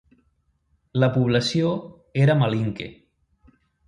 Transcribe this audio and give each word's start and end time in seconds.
La 1.03 1.09
població 1.17 1.73
era 2.21 2.37
malinke. 2.39 2.89